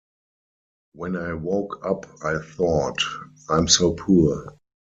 [0.93, 2.99] When I woke up I thought:
[3.51, 4.57] I'm so poor.